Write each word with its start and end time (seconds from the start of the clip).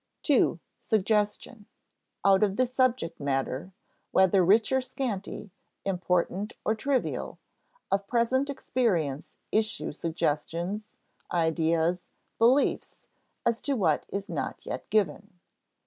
§2. 0.23 0.59
Suggestion 0.79 1.67
Out 2.25 2.41
of 2.41 2.55
the 2.57 2.65
subject 2.65 3.19
matter, 3.19 3.71
whether 4.11 4.43
rich 4.43 4.71
or 4.71 4.81
scanty, 4.81 5.51
important 5.85 6.53
or 6.65 6.73
trivial, 6.73 7.37
of 7.91 8.07
present 8.07 8.49
experience 8.49 9.37
issue 9.51 9.91
suggestions, 9.91 10.97
ideas, 11.31 12.07
beliefs 12.39 13.03
as 13.45 13.61
to 13.61 13.75
what 13.75 14.07
is 14.09 14.27
not 14.27 14.65
yet 14.65 14.89
given. 14.89 15.39